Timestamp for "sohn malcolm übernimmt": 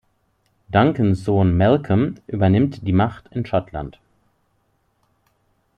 1.25-2.87